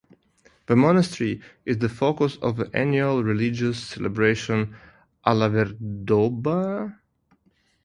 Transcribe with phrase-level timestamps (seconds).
[0.65, 4.75] The monastery is the focus of the annual religious celebration
[5.27, 6.95] Alaverdoba.